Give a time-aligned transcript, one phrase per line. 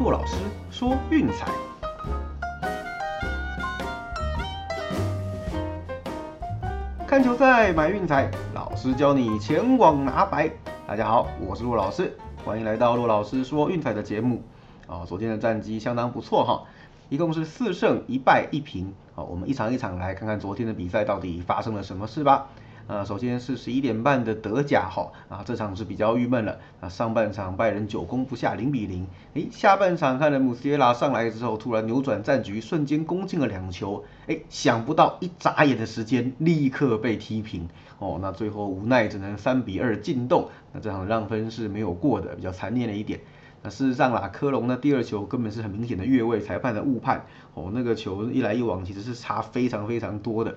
[0.00, 0.34] 骆老师
[0.70, 1.46] 说运彩，
[7.06, 10.50] 看球赛买运彩，老师教你前往拿白。
[10.86, 14.42] 大家好，我是骆老师，欢迎来到骆老师说运彩的节目。
[14.86, 16.62] 啊，昨天的战绩相当不错哈，
[17.10, 18.94] 一共是四胜一败一平。
[19.14, 22.48] 好，我们一场一场来看看昨天的比赛到底发生了什么事吧。
[22.90, 37.68] 啊，首先是十一点半的德甲哈，啊这场是比较郁闷了，啊上半场拜仁久攻不下零比零，诶下半场看了穆斯拉上来之后突然扭转战局，瞬间攻进了两球，诶想不到一眨眼的时间立刻被踢平，
[38.00, 43.20] 哦那最后无奈只能三比二进洞，那这场让分是没有过的，比较残念了一点。
[43.62, 50.56] 那事实上啦，科隆的第二球根本是很明显的越位，裁判的误判，哦那个球一来一往其实是差非常非常多的。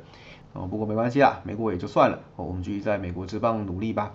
[0.53, 2.20] 哦，不过没关系啦，没过也就算了。
[2.35, 4.13] 我们继续在美国之棒努力吧。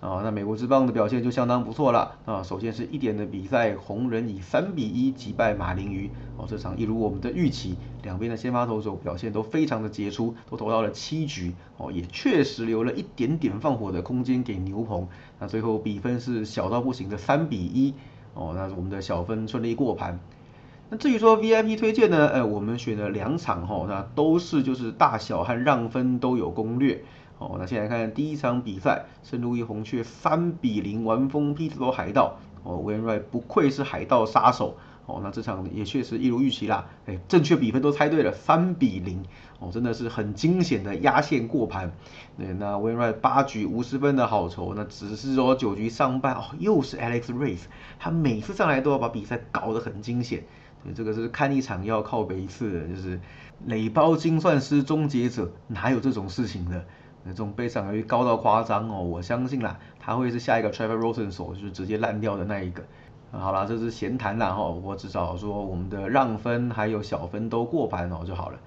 [0.00, 2.16] 啊，那美国之棒的表现就相当不错了。
[2.24, 6.08] 啊，首先是一点的比赛，红人以三比一击败马林鱼。
[6.36, 11.52] 哦，这场一如我们的预期，两边的先发投手表现都非常的杰出，都投到了七局。
[11.78, 15.08] 哦，也确实留了一点点放火的空间给牛棚。
[15.40, 17.92] 那最后比分是小到不行的三比一。
[18.34, 20.20] 哦，那我们的小分顺利过盘。
[20.90, 27.04] 那至于说 VIP 推荐呢，呃，我们选了两场哈，那都是就是大小和让分都有攻略。
[27.38, 32.38] 哦，那先来看第一场比赛，圣路易红雀三比零完封匹兹堡海盗。
[32.64, 34.76] 哦 w a n r i g h t 不愧是海盗杀手。
[35.04, 39.22] 哦，那这场也确实一如预期啦，哎，正确比分都猜对了，三比零。
[39.58, 41.92] 哦，真的是很惊险的压线过盘。
[42.36, 47.64] 那 w a n r i g h t 八局五十分的好球，那只是说九局上半哦，又是 Alex Race，
[47.98, 50.44] 他每次上来都要把比赛搞得很惊险。
[50.84, 53.20] 对，这个是看一场要靠背一次的，就是
[53.66, 56.84] 垒包精算师终结者，哪有这种事情的？
[57.24, 62.82] 那种悲伤率高到夸张哦，我相信啦，他会是下一个 Trevor Rosen 手，就是直接烂掉的那一个。
[63.30, 68.58] 好啦，这是闲谈啦哈，我至少说我们的让分还有小分都过盘哦就好了。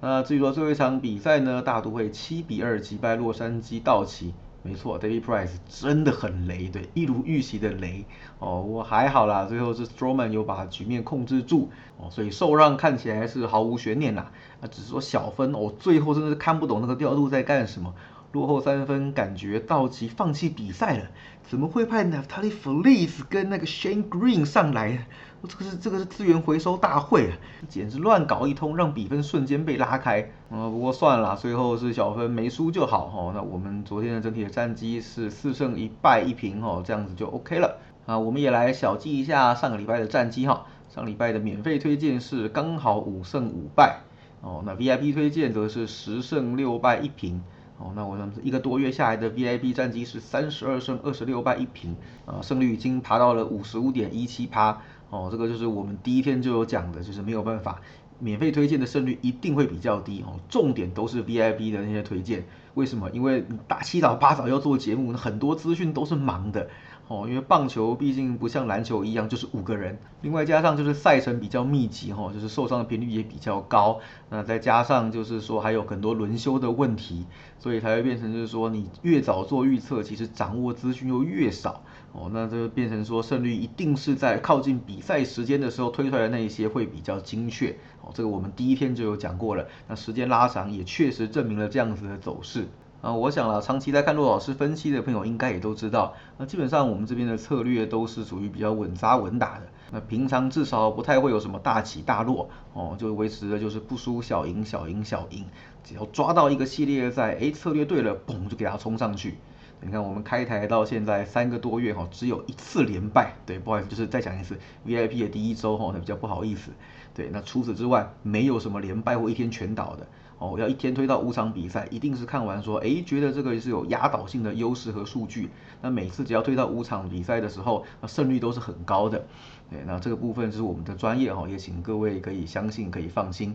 [0.00, 4.32] 那至于说最后一场比赛呢，大都会七比二击败洛杉矶道奇。
[4.62, 8.04] 没错，David Price 真的很雷，对，一如预期的雷
[8.38, 8.60] 哦。
[8.60, 14.30] 我还好啦，最后是 Stroman 有把局面控制住哦，所以受让看起来是毫无悬念啦。
[14.60, 17.94] 啊，只是说小分哦，最后真的是看不懂那个调度在干什么。
[18.32, 21.06] 落后三分，感觉道奇放弃比赛了，
[21.42, 25.08] 怎么会派 Naftali Feliz 跟那个 Shane Green 上来？
[25.48, 27.36] 这个是这个是资源回收大会啊，
[27.68, 30.30] 简直乱搞一通，让比分瞬间被拉开。
[30.50, 33.32] 嗯，不过算了，最后是小分没输就好哈。
[33.34, 37.78] 那我们昨天的整体的战绩是四胜一败一平哦，这样子就 OK 了。
[38.06, 40.66] 啊，我们也来小记一下上个礼拜的战绩哈。
[40.88, 44.00] 上礼拜的免费推荐是刚好五胜五败
[44.40, 47.42] 哦，那 VIP 推荐则是十胜六败一平。
[47.78, 51.96] 哦，那我们一个多月下来的 VIP 战绩是三十二胜二十六败一平，
[52.26, 54.82] 啊，胜率已经爬到了五十五点一七趴。
[55.10, 57.80] 哦，这个就是我们第一天就有讲的，就是没有办法，
[58.18, 60.22] 免费推荐的胜率一定会比较低。
[60.22, 62.44] 哦，重点都是 VIP 的那些推荐，
[62.74, 63.10] 为什么？
[63.10, 66.68] 因为大七早八早要做节目，很多资讯都是忙的。
[67.10, 73.98] 哦，因为棒球毕竟不像篮球一样就是五个人，另外加上就是赛程比较密集哈，就是受伤的频率也比较高，
[74.28, 77.26] 那再加上就是说还有很多轮休的问题，
[77.58, 81.82] 所以才会变成就是说你越早做预测，其实掌握资讯又越少
[82.12, 92.68] 哦，那就变成说胜率一定是在靠近比赛时间的时候推出来的那一些会比较精确哦，这个我们第一天就有讲过了，那时间拉长也确实证明了这样子的走势。
[93.00, 105.46] 啊，我想了，长期在看骆老师分析的朋友应该也都知道，那基本上我们这边的策略都是属于比较稳扎稳打的，那平常至少不太会有什么大起大落，哦，就维持的就是不输小赢小赢小赢，
[105.82, 109.38] 只要抓到一个系列赛，哎，策略对了，嘣就给它冲上去。
[109.82, 116.70] 你看我们开台到现在三个多月哈，只有一次连败，对，不好意思，就是再讲一次，VIP 的第一周哈，那比较不好意思，
[117.20, 120.06] 对，那除此之外没有什么连败或一天全倒的。
[120.38, 125.50] 哦，要一天推到五场比赛，一定是看完说，哎，觉得这个是有压倒性的优势和数据。
[125.82, 129.22] 那每次只要推到五场比赛的时候，那胜率都是很高的。
[129.68, 133.54] 对，那这个部分是我们的专业哈，也请各位可以相信，可以放心。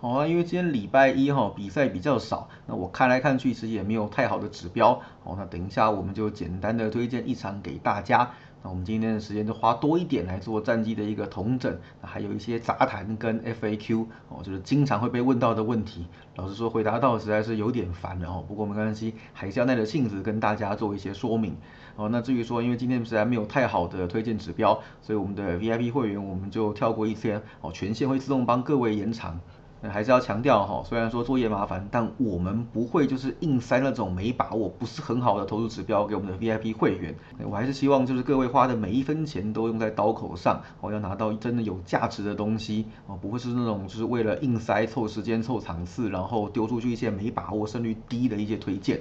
[0.00, 5.00] 好啊，因为今天礼拜一哈，比赛比较少，那我看来看去其实也没有太好的指标。
[5.22, 8.32] 哦，那等一下我们就简单的推荐一场给大家。
[8.66, 16.04] 那我们今天的时间就花多一点来做战绩的一个统整，还有一些杂谈跟 FAQ 哦，就是经常会被问到的问题。
[16.34, 18.44] 老实说，回答到实在是有点烦了哦。
[18.48, 21.54] 不过没关系，还是要耐着性子跟大家做一些说明
[21.94, 22.08] 哦。
[22.08, 29.38] 那至于说，因为今天实在没有太好的推荐指标，所以我们的 VIP 会员我们就跳过一天哦，权限会自动帮各位延长。
[29.82, 37.14] 还是要强调哈，虽然说作业麻烦，但我们不会就是硬塞那种没把握、不是很好的投资指标给我们的 VIP 会员。
[37.44, 49.00] 我还是希望就是各位花的每一分钱都用在刀口上，哦，要拿到真的有价值的东西，哦，不会是那种就是为了硬塞、凑时间、凑场次，然后丢出去一些没把握、胜率低的一些推荐。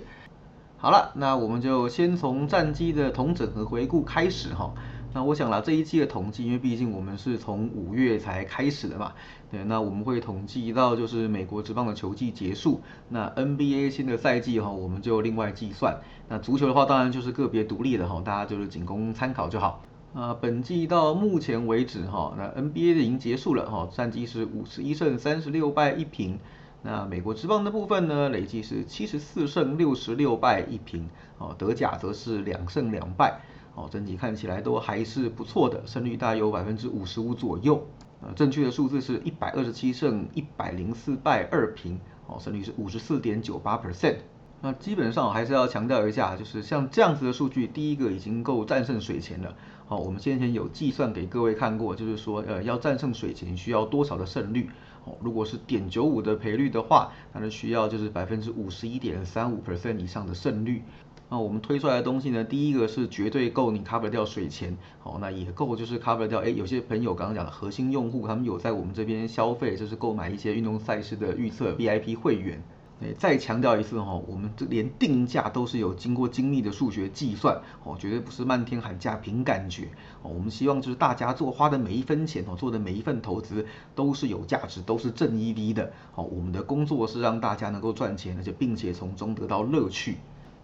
[0.77, 4.74] 好了，那我们就先从战机的同整和回顾开始哈。
[5.16, 9.14] 那我想啦，这一期的统计，因为毕竟我们是从五月才开始的嘛，
[9.50, 16.02] 对，那我们会统计到就是美国职棒的球季结束，那 NBA 新的赛季哈，我们就另外计算。
[16.28, 19.82] 那足球的话，当然就是个别独立的哈，大家就是仅供参考就好。
[20.14, 26.38] 啊，本季到目前为止哈，那 NBA 的已经结束了哈，战绩是五十一胜三十六败一平。
[26.82, 31.08] 那美国职棒的部分呢，累计是七十四胜六十六败一平，
[31.38, 33.40] 哦，德甲则是两胜两败。
[33.75, 37.86] 哦，整体看起来都还是不错的，胜率大约有百分之五十五左右。
[38.22, 44.16] 呃，正确的数字是一百二十七胜一百零四败二平，哦，胜率是五十四点九八 percent。
[44.62, 49.54] 那基本上还是要强调一下，就是像这样子的数据，第一个已经够战胜水钱了。
[49.86, 54.69] 好，我们先前有计算给各位看过，就是说，呃，要战胜水钱需要多少的胜率？
[55.04, 60.81] 哦，如果是点九五的赔率的话，那就需要就是百分之五十一点三五 percent 以上的胜率。
[61.27, 72.62] 那我们推出来的东西呢，第一个是绝对够你 cover 掉水钱，好，那也够就是 cover 掉，哎，有些朋友刚刚讲的核心用户，他们有在我们这边消费，就是购买一些运动赛事的预测 VIP 会员，
[73.01, 79.86] 哎，再强调一次哈，我们这连定价都是有经过精密的数学计算，哦，绝对不是漫天喊价凭感觉，
[80.22, 90.18] 哦，我们希望就是大家做花的每一分钱哦，做的每一份投资都是有价值，都是正 EV 的，哦，我们的工作是让大家能够赚钱，而且并且从中得到乐趣。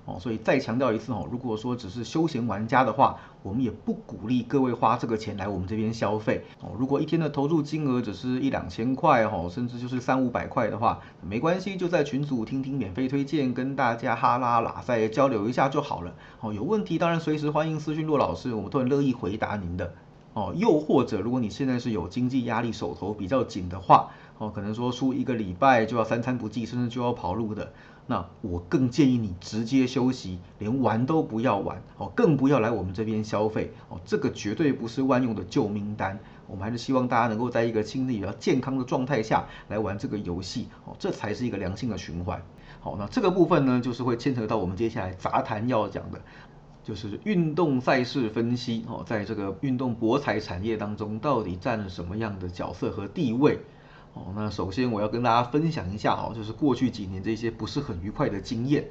[0.05, 6.71] 哦，所以再强调一次哦，如果说只是休闲玩家的话，我们也不鼓励各位花这个钱来我们这边消费哦。
[6.79, 16.13] 如果一天的投入金额只是一两千块哦，甚至就是三五百块的话，没关系，就在群组听听免费推荐，跟大家哈拉拉赛交流一下就好了。
[16.39, 19.93] 哦，有问题当然随时欢迎私讯骆老师，我们都很乐意回答您的。
[20.33, 24.09] 哦，又或者如果你现在是有经济压力，手头比较紧的话，
[24.39, 27.71] 哦，可能说输一个礼拜就要三餐不继，甚至就要跑路的。
[28.11, 36.19] 那我更建议你直接休息，连玩都不要玩哦，更不要来我们这边消费哦，这个绝对不是万用的救命单。
[36.45, 42.43] 我们还是希望大家能够在一个心理比较健康的状态下来玩这个游戏哦，这才是一个良性的循环。
[42.81, 46.19] 好，那这个部分呢，就是会牵扯到我们接下来杂谈要讲的，
[46.83, 53.57] 就是运动赛事分析哦，在这个运动博彩产业当中到底占了什么样的角色和地位。
[54.13, 58.85] 哦，那首先我要跟大家分享一下哦，就是过去几年这些不是很愉快的经验。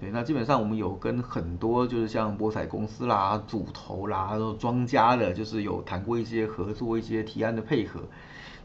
[0.00, 8.00] 对，那基本上我们有跟很多就是像博彩公司啦、主投啦、庄家的，就是有谈过一些合作、一些提案的配合。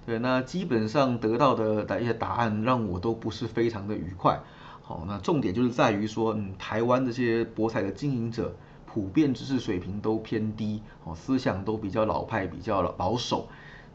[0.06, 4.40] 对，那基本上得到的一些答案让我都不是非常的愉快。
[4.82, 8.56] 好，那重点就是在于说，嗯，台湾这些博彩的经营者
[8.86, 13.48] 普遍知识水平都偏低，哦，思想都比较老派、比较保守。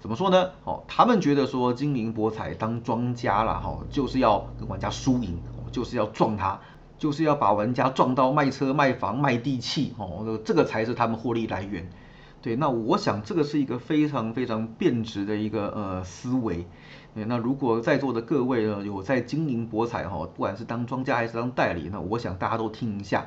[0.03, 0.51] 怎么说呢？
[0.65, 5.41] 哦，他们觉得说经营博彩当庄家啦，哈，就是要跟玩家输赢，
[5.71, 6.59] 就是要撞他，
[6.99, 11.89] 就是要把玩家撞到卖车卖房卖地契，哦，这个才是他们获利来源。
[12.41, 16.67] 对，那我想这个是一个非常非常变质的一个呃思维。
[17.15, 23.27] 那如果在座的各位呢有在经营博彩哈，不管是当庄家还是当代理，那我想大家都听一下。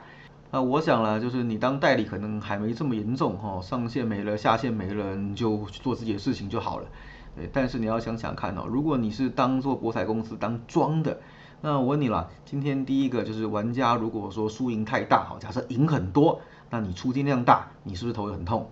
[0.55, 6.87] 那我想了，就是你当代理可能还没这么严重哈，上线没了，下线没了，你就做自己的事情就好了。
[7.35, 11.19] 对，但是你要想想看哦，如果你是当做博彩公司当庄的，
[11.59, 16.39] 那我问你了，今天第一个就是玩家如果说输赢太大，好，假设赢很多，
[16.69, 18.69] 那你出金量大，你是不是头很痛？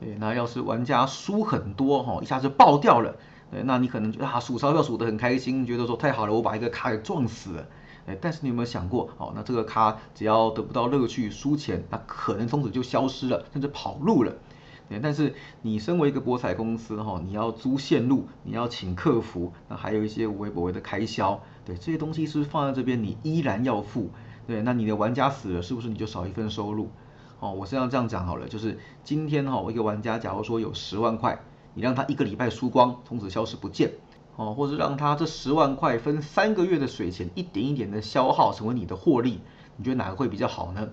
[0.00, 3.14] 对，那要是玩家输很多哈，一下子爆掉了，
[3.50, 7.66] 对，那你可能觉得啊数钞票数得很开心，觉得说太好了，我把一个卡给撞死了。
[8.06, 14.32] 哎，但是你有没有想过，哦，那这个咖只要得不到乐趣、输钱，那可能从此就消失了，甚至跑路了。
[14.88, 24.10] 对，但是你身为一个博彩公司，哈，你要租线路，你要请客服，那还有一些微不微的开销，对，这些东西是不是放在这边你依然要付？
[24.46, 26.88] 对，那你的玩家死了，是不是你就少一份收入？
[27.40, 31.36] 哦，我是要这样讲好了，就是今天哈，一个玩家，假如说有十万块，
[31.74, 33.90] 你让他一个礼拜输光，从此消失不见。
[34.36, 39.40] 哦，或是让他这十万块分三个月的水钱，一点一点的消耗成为你的获利，
[39.76, 40.88] 你觉得哪个会比较好呢？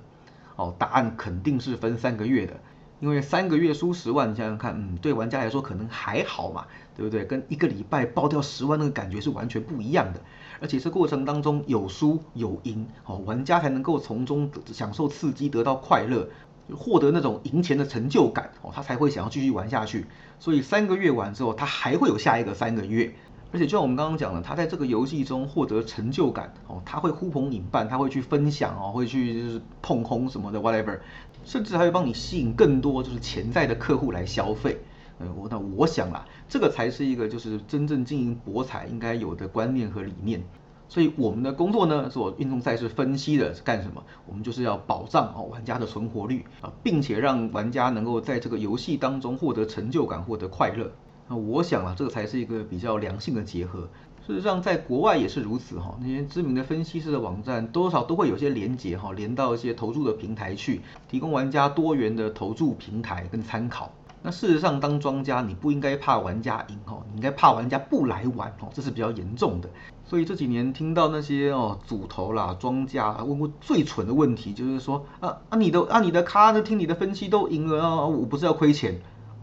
[0.56, 2.54] 哦，答案肯定是分三个月的，
[3.00, 7.26] 因为三个月输十万，你想想看，嗯，对玩家来说可能还好嘛，对不对？
[7.26, 10.22] 跟一个礼拜爆掉十万那个感觉是完全不一样的，
[10.62, 16.30] 而且这过程当中有输有赢，哦，玩家才能够从中享受刺激，得到快乐，
[16.74, 20.06] 获得那种赢钱的成就感，哦，他才会想要继续玩下去。
[20.40, 23.14] 所以三个月完之后，他还会有下一个三个月。
[23.54, 30.98] 而且就像我们刚刚讲的，他在这个游戏中获得成就感哦，他会呼朋引伴，他会去分享哦，会去就是碰空什么的 whatever，
[31.46, 34.80] 甚至还会帮你吸引更多就是潜在的客户来消费。
[35.20, 40.44] 呃，我那我想啦，这个才是一个就是真正经营博彩应该有的观念和理念。
[40.90, 44.04] 所以我们的工作呢，做运动赛事分析的是干什么？
[44.28, 50.92] 我们就是要保障哦玩家的存活率啊，并且让玩家能够在这个游戏当中获得成就感，获得快乐。
[51.28, 53.88] 那我想啊，这个才是一个比较良性的结合。
[54.26, 63.92] 事实上，在国外也是如此哈，那些知名的分析师的网站多少都会有些连接哈，连到一些投注的平台去，提供玩家多元的投注平台跟参考。
[64.22, 69.70] 那事实上，当庄家你不应该怕玩家赢哦，你应该怕玩家不来玩哦，这是比较严重的。
[70.06, 78.96] 所以这几年听到那些哦主头啦、庄家问过最蠢的问题，就是说啊啊你的啊你的咖呢听你的分析都赢了啊，我不是要亏钱？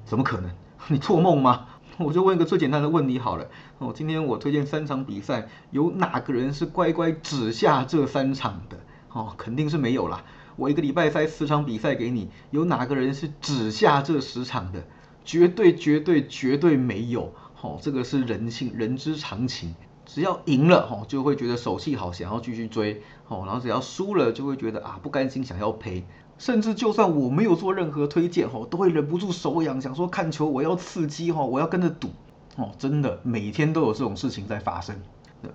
[0.06, 0.50] 怎么可能？
[0.88, 1.66] 你做梦吗？
[1.98, 3.46] 我就问一个最简单的问题好了
[3.78, 8.78] 哦，今天我推荐三场比赛，有哪个人是乖乖只下这三场的？
[9.12, 10.24] 哦，肯定是没有啦。
[10.56, 14.82] 我一个礼拜塞十场比赛给你，有哪个人是只下这十场的？
[15.24, 17.34] 绝对绝对绝对没有！
[17.60, 19.74] 哦，这个是人性，人之常情。
[20.06, 26.04] 只要赢了，哦，就会觉得手气好，想要继续追，哦，然后只要输了，就会觉得啊不甘心，想要赔。
[26.40, 32.08] 甚至就算我没有做任何推荐，哦，都会忍不住手痒，想说看球我要刺激，哈，我要跟着赌，
[32.56, 34.96] 哦，真的每天都有这种事情在发生。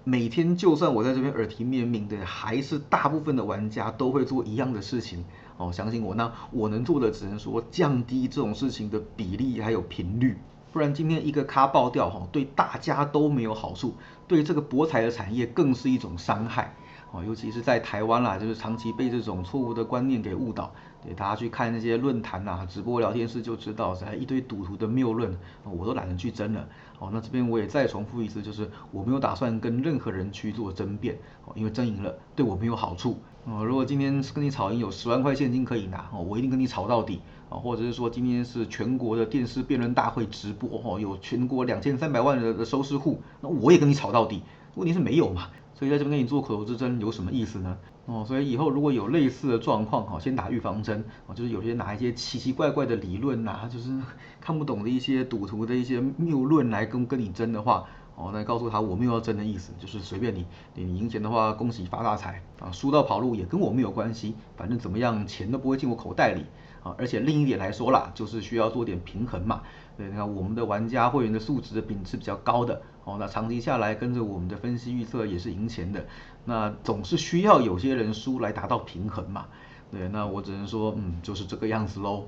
[0.04, 5.26] 每天就算我在这边耳提面命的，还是大部分的玩家都会做一样的事情
[5.58, 5.74] 哦。
[5.74, 10.38] 相信我，那我能做的只能说降低这种事情的比例还有频率，
[10.72, 13.96] 不然今天一个咖爆掉哈，对大家都没有好处，
[14.28, 16.76] 对这个博彩的产业更是一种伤害
[17.16, 17.24] 哦。
[17.26, 20.72] 尤其是在台湾啦，就是长期被这种错误的观念给误导。
[21.04, 26.68] 对大家去看那些论坛呐、直播聊天室就知道，一堆赌徒的谬论，我都懒得去争了。
[26.98, 33.20] 哦，那这边我也再重复一次，就是我没有打算跟任何人去做争辩，哦，因为争赢了对我没有好处。
[33.46, 37.22] 哦，如果今天跟你吵赢有十万块现金可以拿，哦，我一定跟你吵到底。
[37.48, 44.42] 啊，或者是说今天是全国的电视辩论大会直播，哦，有全国两千三百万的收视户，那我也跟你吵到底。
[44.74, 45.50] 问题是没有嘛？
[45.78, 47.78] 所以在这边跟你做口头之争有什么意思呢？
[48.06, 53.92] 哦，所以以后如果有类似的状况，哈，先打预防针，哦，就是有些拿一些奇奇怪怪的理论呐，就是
[54.40, 66.46] 看不懂的一些赌徒的一些谬论来跟跟你争的话，哦，那告诉他我没有要争的意思，就是随便你，你赢钱的话恭喜发大财啊，输到跑路也跟我没有关系，反正怎么样钱都不会进我口袋里
[66.82, 69.62] 啊，而且另一点来说啦，就是需要做点平衡嘛。
[69.98, 76.06] 对，你看我们的玩家会员的素质的品质比较高的，哦，那长期下来跟着我们的分析预测也是赢钱的，
[76.46, 79.46] 那总是需要有些人输来达到平衡嘛。
[79.92, 82.26] 对，那我只能说，嗯，就是这个样子喽。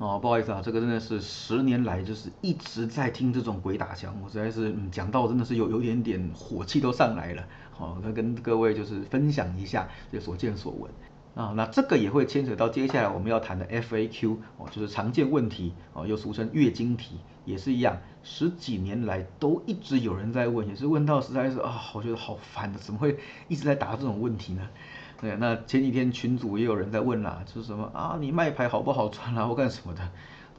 [0.00, 7.44] 哦，不好意思啊，这个真的是十年来就是一直在听这种鬼打墙，我实在是嗯讲到真的是有有点点火气都上来了。
[7.70, 10.90] 好，那跟各位就是分享一下这所见所闻。
[11.34, 24.66] 啊，那这个也会牵扯到接下来我们要谈的 FAQ 哦，就是常见问题哦，又俗称月经题，也是一样，十几年来都一直有人在问，也是问到实在是啊，我觉得好烦的，怎么会一直在答这种问题呢？
[25.20, 30.00] 对，那前几天群主也有人在问啦，就是什么啊，你卖牌好不好赚啦，或干什么的，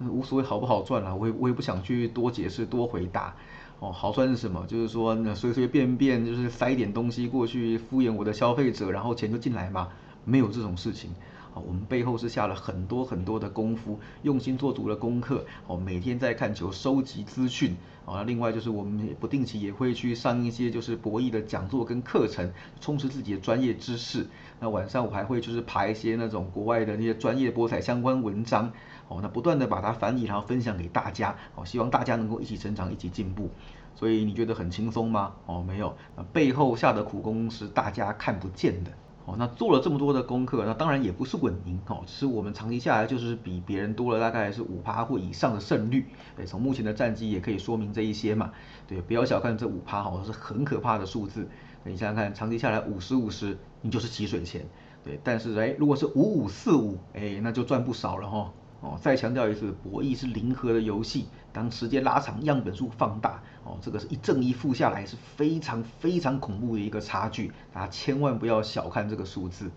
[0.07, 3.33] 无所谓好不好赚啦，我也我也不想去多解释多回答。
[3.79, 4.63] 哦，好赚是什么？
[4.67, 9.87] 就是说那随随便便就是塞点东西过去敷衍我的消费者，然后钱就进来嘛。
[10.23, 11.09] 没有这种事情，
[11.53, 24.25] 啊，我们背后是下了很多很多的功夫，用心做足了功课，哦，每天在看球，收集资讯，啊，另外就是我们不定期也会去上一些就是博弈的讲座跟课程，充实自己的专业知识。
[24.60, 28.72] 那晚上我还会就是爬一些那种国外的那些专业博彩相关文章，
[29.08, 33.50] 哦，那不断的把它翻译，然后分享给大家，哦，希望大家能够一起成长，一起进步。
[33.93, 35.34] 所以你觉得很轻松吗？
[35.46, 35.98] 哦，没有，
[36.31, 38.91] 背后下的苦功是大家看不见的。
[39.38, 46.05] 那做了这么多的功课，那当然也不是稳赢哦，只是我们长期下来就是比别人多了大概是五趴或以上的胜率。
[46.35, 48.51] 对，从目前的战绩也可以说明这一些嘛。
[48.88, 51.47] 对，不要小看这五趴哈，是很可怕的数字。
[51.83, 54.65] 你想想看，长期下来五十五十，你就是起水钱。
[55.03, 58.53] 对，但是哎，如果是五五四五，哎，那就赚不少了哈。
[58.81, 61.27] 哦，再强调一次，博弈是零和的游戏。
[61.53, 69.69] 当时间拉长，样本数放大，哦，这个是一正一负下来是非常非常恐怖的一个差距，大家千万不要小看这个数字。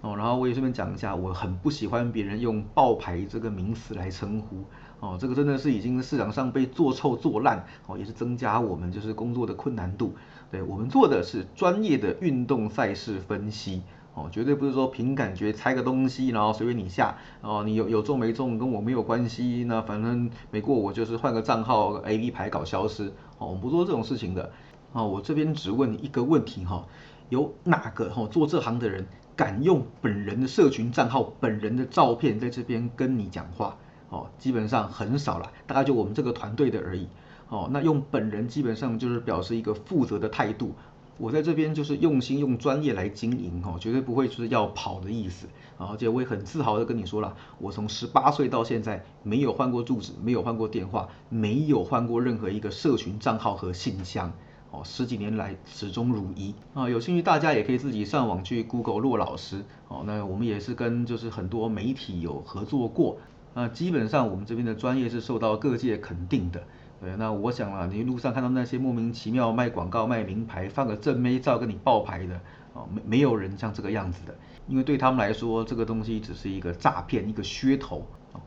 [0.00, 4.62] 哦，然后我也顺便讲一下，我很不喜欢别人用爆牌这个名词来称呼，
[5.00, 10.14] 哦，这个真的是已经市场上被做臭做烂，哦，也是增加我们就是工作的困难度。
[10.50, 13.82] 对我们做的是专业的运动赛事分析。
[14.14, 24.52] 哦，绝对不是说凭感觉猜个东西，然后随便你下，哦，你有有中没中跟我没有关系，那反正没过我就是换个账号 A B 牌搞消失，哦，我们不做这种事情的。
[24.92, 26.86] 啊，我这边只问你一个问题哈，
[27.28, 29.04] 有哪个哈做这行的人
[29.34, 33.76] 敢用本人的社群账号、本人的照片在这边跟你讲话？
[34.10, 37.08] 哦，基本上很少了，大概就我们这个团队的而已。
[37.48, 40.72] 哦，那用本人基本上就是表示一个负责的态度。
[41.18, 45.46] 我在这边就是用心用专业来经营哦，绝对不会是要跑的意思。
[45.76, 54.32] 而且我也很自豪的跟你说了，我从十八岁到现在没有换过住址，没有换过电话，没有换过任何一个社群账号和信箱。
[54.70, 56.88] 哦，十几年来始终如一啊！
[56.88, 60.02] 有兴趣大家也可以自己上网去 Google 骆老师哦。
[60.04, 63.18] 那我们也是跟就是很多媒体有合作过，
[63.54, 66.60] 那基本上我们这边的专业是受到各界肯定的。
[67.04, 72.40] 对，那我想啊，你路上看到那些莫名其妙卖广告、卖名牌、放个正妹照跟你爆牌的，
[72.72, 74.34] 哦，没没有人像这个样子的，
[74.66, 78.06] 因为对他们来说，这个东西只是一个诈骗、一个噱头。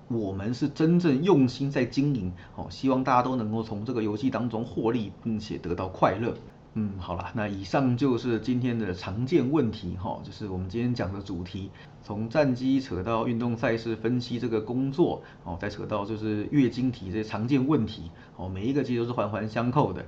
[0.10, 6.34] 我们是真正用心在经营，哦，希望大家都能够从这个游戏当中获利，并且得到快乐。
[6.80, 11.72] 嗯，好了，那以上就是今天的常见问题，哈，就是我们今天讲的主题，
[12.04, 20.06] 从战机扯到运动赛事分析这个工作，哦，再扯到就是月经题这些常见问题，哦，每一个其实都是环环相扣的。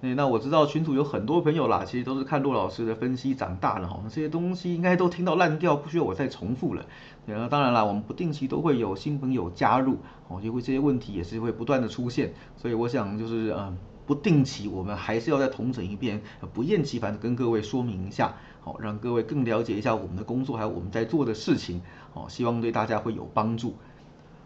[0.00, 6.82] 那，那我知道群主有很多朋友啦，其实都是看骆老师的分析长大的哈，那这些东西应该都听到烂掉，不需要我再重复了。
[7.26, 16.22] 那当然啦，我们不定期都会有新朋友加入，哦，因为这些问题也是会不断的出现，所以我想就是嗯，不定期我们还是要再重整一遍，
[16.54, 21.82] 不厌其烦的跟各位说明一下，好，让各位更了解一下我们的工作还有我们在做的事情，
[22.14, 23.74] 哦，希望对大家会有帮助。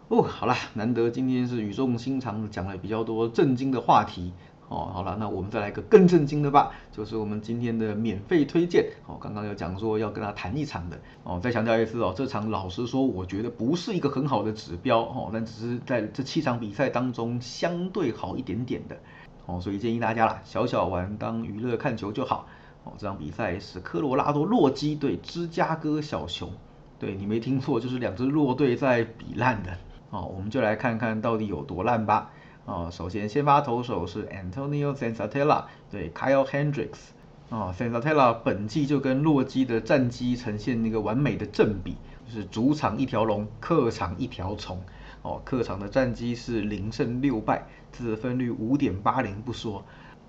[0.07, 4.33] 哦，好了，难得今天是语重心长的讲了比较多震惊的话题。
[4.67, 8.89] 哦，好了，那我们再来一个更震惊的吧，就是我们今天的免费推荐。
[9.05, 10.97] 哦，刚刚有讲说要跟他谈一场的。
[11.23, 15.01] 哦，再强调一次哦，这场老实说，我觉得不是一个很好的指标。
[15.01, 18.97] 哦，但只是在这七场比赛当中相对好一点点的。
[19.45, 22.47] 哦，所以建议大家啦，小小玩当娱乐看球就好。
[22.83, 26.51] 哦，这场比赛是科罗拉多洛基对芝加哥小熊。
[26.99, 29.77] 对你没听错，就是两支弱队在比烂的。
[30.11, 32.31] 哦，我们就来看看到底有多烂吧。
[32.65, 37.09] 哦，首先先发投手是 Antonio Sensatella 对 Kyle Hendricks。
[37.49, 44.79] 哦，Sensatella 本季就跟洛基的战绩呈现那个完美的正比，就是主场一条龙，客场一条虫。
[45.21, 49.85] 哦，客场的战绩是零胜六败，自责分率五点八零不说，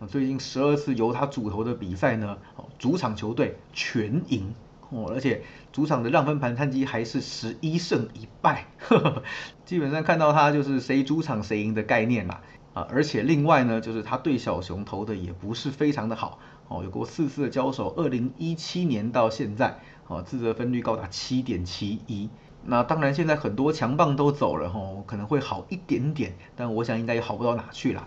[0.07, 4.55] 最近十二次由他主投的比赛呢，哦，主场球队全赢。
[4.91, 9.23] 哦，而且主场的让分盘战绩还是十一胜一败呵呵，
[9.65, 12.43] 基本上看到他就是谁主场谁赢的概念啦。
[12.75, 16.39] 啊，而且另外呢，就是他对小熊投的也不是非常的好。
[16.69, 19.79] 哦，有过四次的交手，二零一七年到现在，
[20.09, 22.29] 哦，自责分率高达七点七一。
[22.65, 28.07] 那当然现在很多强棒都走了，吼，可能会好一点点，但我想应该也好不到哪去了。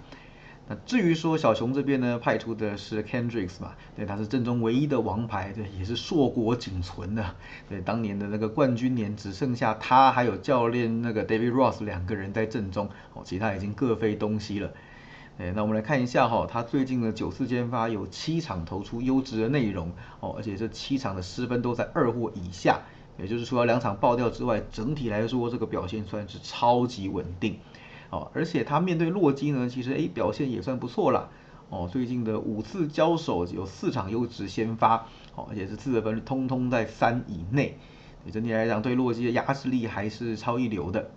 [0.67, 7.35] 那至于说小熊这边呢，派出的是 Kendricks 嘛，对，他是阵中唯一的王牌，对，也是硕果仅存的，
[7.69, 14.71] 对，当年的那个冠军年只剩下他还有教练那个 David Ross 两个人在阵中，哦，其他已经各飞东西了。
[15.37, 19.91] 哎，那我们来看一下哈，他最近的九次先发有七场投出优质的内容，
[20.21, 22.79] 哦，而且这七场的失分都在二或以下，
[23.17, 27.57] 也就是除了两场爆掉之外，整体来说这个表现算是超级稳定。
[28.09, 31.29] 哦，而且他面对洛基呢，其实诶表现也算不错了。
[31.69, 37.77] 哦，最近的五次交手有四场优质先发，哦，而且是自责分通通在三以内。
[38.31, 41.09] 整体来讲，对洛基的压制力还是超一流的。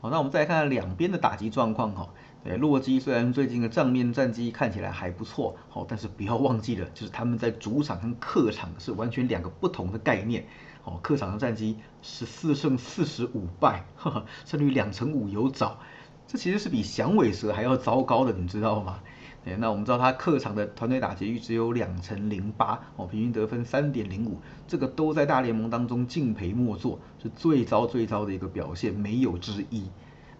[0.00, 2.08] 好，那我们再来看看两边的打击状况哈。
[2.44, 10.46] 对，洛基虽然最近的账面战绩看起来还不错，哦，但是不要忘记了，就是他们在主场跟客场是完全两个不同的概念。
[10.84, 13.84] 哦，客场的战绩十四胜四十五败，
[14.46, 15.78] 胜率两成五有找。
[16.26, 19.00] 这其实是比响尾蛇还要糟糕的，你知道吗？
[19.44, 29.90] 对，那我们知道他客场的团队打击率只有两成零八，哦，平均得分三点零五，这个都在大联盟当中敬陪末座，是最糟最糟的一个表现，没有之一。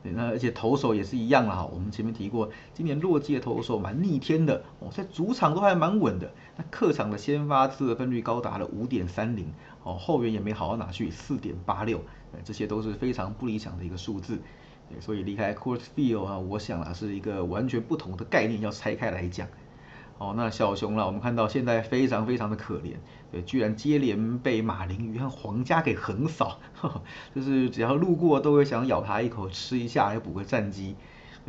[0.02, 12.00] 对，那而且投手也是一样了哈，我们前面提过，今年洛基的投手蛮逆天的，哦，在主场都还蛮稳的，那客场的先发次得分率高达了五点三零，哦，后援也没好到哪去四点八六，
[12.44, 14.38] 这些都是非常不理想的一个数字。
[14.88, 19.48] 对所以离开 Court Field 啊，我想啊是一个完全不同的概念，要拆开来讲。
[20.18, 22.96] 哦，那小熊了，我们看到现在非常非常的可怜，
[23.30, 26.58] 对，居然接连被马林鱼和皇家给横扫，
[27.34, 30.96] 就是只要路过都会想咬它一口吃一下来补个战绩。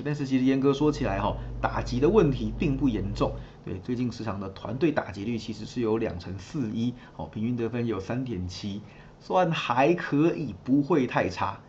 [0.05, 3.33] 但是其实严格说起来哈，打击的问题并不严重。
[3.65, 8.81] 对，最近市场的团队打击率其实是有两成四一，哦，平均得分有三点七，
[9.19, 11.59] 算还可以，不会太差。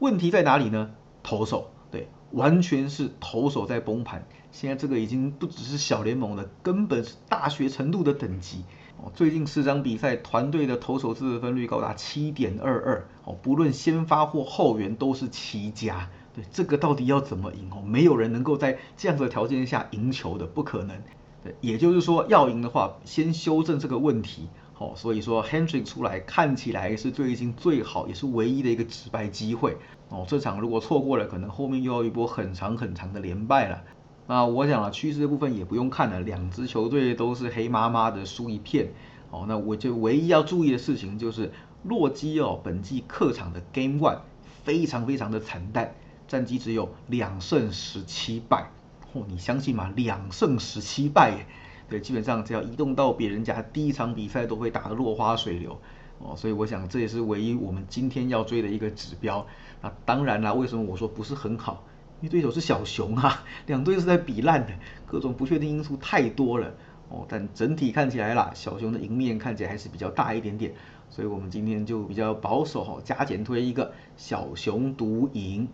[0.00, 0.90] 问题在哪里呢？
[1.22, 8.64] 投手对，完全是投手在崩盘，现在这个已经不只是小联盟了，根本是大学程度的等级。
[9.00, 16.08] 哦，最近四场比赛，团队的投手自分率高达七点二二，哦，不论先发或后援都是七加。
[16.34, 17.68] 对，这个到底要怎么赢？
[17.70, 21.00] 哦，没有人能够在这样的条件下赢球的，不可能。
[21.44, 24.48] 对，也就是说要赢的话，先修正这个问题。
[24.78, 29.76] 哦，所以说 Hendrick 出来看起来是最近最好也是唯一的一个直败机会。
[30.08, 33.82] 哦，这场如果错过了，可能后面又要一波很长很长的连败了。
[34.28, 38.88] 那我想啊，趋势的部分也不用看了，两支球队都是黑麻麻的输一片。
[39.30, 41.50] 哦，那我就唯一要注意的事情就是
[41.82, 44.18] 洛基哦，本季客场的 Game One
[44.64, 45.94] 非常非常的惨淡，
[46.28, 48.70] 战绩只有两胜十七败。
[49.14, 49.90] 哦，你相信吗？
[49.96, 51.46] 两胜十七败耶！
[51.88, 55.80] 对，基本上只要移动到别人家，第一场比赛都会打得落花水流。
[56.18, 59.46] 哦，所以我想这也是唯一我们今天要追的一个指标。
[59.80, 61.82] 那当然啦，为什么我说不是很好？
[62.20, 64.72] 因为对手是小熊啊，两队是在比烂的，
[65.06, 66.74] 各种不确定因素太多了
[67.08, 67.24] 哦。
[67.28, 70.72] 但整体看起来啦，小熊的赢面看起来还是比较大一点点，
[71.10, 75.68] 所以我们今天就比较保守哈，加减推一个小熊独赢。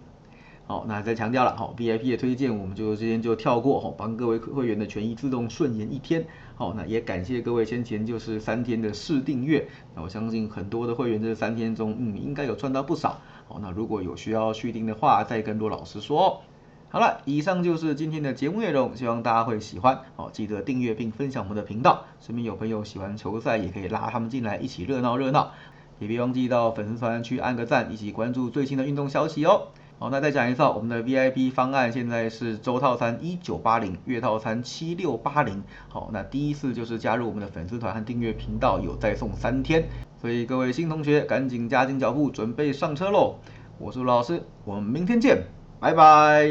[0.67, 6.25] 好，那再强调了，好 VIP 的推荐我们就今天就跳过，好帮各位会员的权益自动顺延一天。
[6.57, 13.21] 好，那也感谢各位先前就是三天的试订阅，那我相信很多的会员这三天中，嗯，应该有赚到不少。
[13.47, 16.43] 好，那如果有需要续订的话，再跟罗老师说。
[16.89, 19.99] 好了，以上就是今天的节目内容，希望大家会喜欢。
[20.15, 25.51] 好，记得订阅并分享我们的频道，身边有朋友喜欢球赛，也可以拉他们进来一起热闹热闹。
[25.99, 29.69] 也别忘记到粉丝团去按个赞，一起关注最新的运动消息哦。
[29.99, 35.65] 好，那再讲一次，我们的 VIP 方案现在是周套餐一九八零，月套餐七六八零。
[35.89, 39.89] 好，那第一次就是加入我们的粉丝团和订阅频道，有再送三天。
[40.25, 43.35] 所以各位新同学，赶紧加紧脚步，准备上车喽！
[43.79, 45.43] 我是老师，我们明天见，
[45.79, 46.49] 拜拜。